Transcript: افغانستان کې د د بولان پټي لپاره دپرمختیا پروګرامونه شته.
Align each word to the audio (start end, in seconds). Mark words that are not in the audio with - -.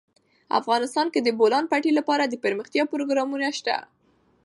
افغانستان 0.59 1.07
کې 1.13 1.19
د 1.21 1.23
د 1.25 1.35
بولان 1.39 1.65
پټي 1.71 1.91
لپاره 1.99 2.23
دپرمختیا 2.33 2.83
پروګرامونه 2.93 3.47
شته. 3.57 3.75